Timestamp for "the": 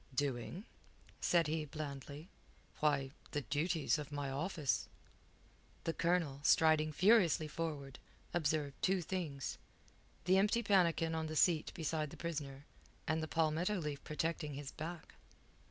3.33-3.41, 5.83-5.93, 10.25-10.39, 11.27-11.35, 12.09-12.17, 13.21-13.27